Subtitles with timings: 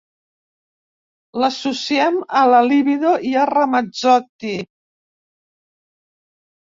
[1.43, 4.57] L'associem a la libido i a Ramazzotti.